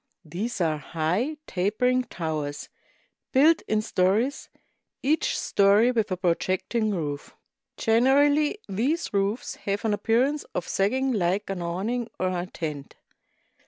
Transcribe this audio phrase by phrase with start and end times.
[0.25, 2.69] These are high, tapering towers,
[3.31, 4.49] built in stories,
[5.03, 7.35] each story with a projecting roof.
[7.77, 12.95] Generally these roofs have an appearance of sagging like an awning or a tent.